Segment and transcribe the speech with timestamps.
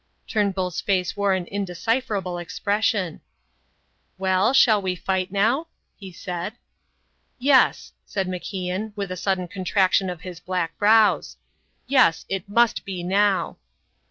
[0.27, 3.21] Turnbull's face wore an indecipherable expression.
[4.17, 6.53] "Well, shall we fight now?" he said.
[7.37, 11.37] "Yes," said MacIan, with a sudden contraction of his black brows,
[11.85, 13.57] "yes, it must be now."